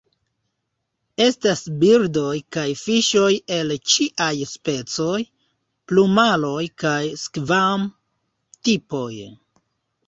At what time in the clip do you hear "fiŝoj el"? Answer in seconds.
2.85-3.75